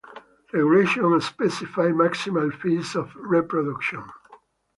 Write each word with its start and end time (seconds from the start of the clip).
Regulations 0.51 1.27
specify 1.27 1.89
maximal 1.89 2.51
fees 2.59 2.95
of 2.95 3.15
reproduction. 3.15 4.01